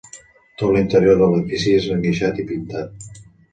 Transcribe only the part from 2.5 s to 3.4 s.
pintat.